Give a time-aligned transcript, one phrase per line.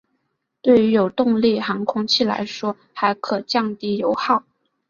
[0.63, 4.43] 对于有动力航空器来说还可降低油耗。